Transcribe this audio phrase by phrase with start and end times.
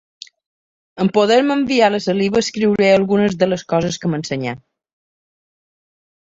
[1.03, 4.57] En poder-me enviar la saliva escriuré algunes de les coses que m'ensenyà.